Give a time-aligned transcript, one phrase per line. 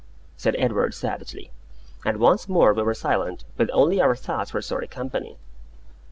[0.35, 1.51] said Edward, savagely;
[2.03, 5.37] and once more we were silent, with only our thoughts for sorry company.